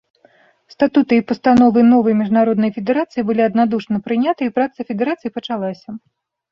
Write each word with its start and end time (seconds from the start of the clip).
Статуты 0.73 1.13
і 1.19 1.23
пастановы 1.31 1.79
новай 1.91 2.17
міжнароднай 2.21 2.73
федэрацыі 2.79 3.21
былі 3.31 3.41
аднадушна 3.49 3.97
прыняты, 4.09 4.41
і 4.51 4.55
праца 4.59 4.79
федэрацыі 4.91 5.29
пачалася. 5.39 5.89